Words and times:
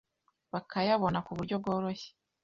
bakayabona 0.53 1.19
ku 1.25 1.31
buryo 1.37 1.55
bworoshye, 1.61 2.09